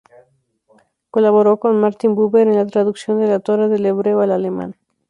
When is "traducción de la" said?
2.65-3.39